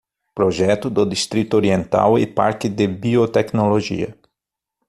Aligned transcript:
Projeto 0.33 0.89
do 0.89 1.05
Distrito 1.05 1.53
Oriental 1.53 2.17
e 2.17 2.25
Parque 2.25 2.67
de 2.67 2.87
Biotecnologia 2.87 4.17